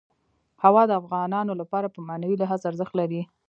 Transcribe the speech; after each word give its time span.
هوا 0.63 0.83
د 0.87 0.91
افغانانو 1.01 1.53
لپاره 1.61 1.87
په 1.95 1.99
معنوي 2.07 2.35
لحاظ 2.41 2.61
ارزښت 2.69 2.93
لري. 3.01 3.21